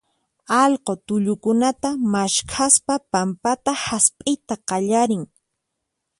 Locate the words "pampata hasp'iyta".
3.11-4.55